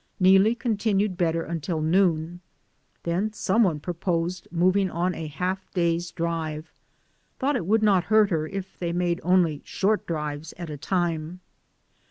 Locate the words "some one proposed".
3.33-4.47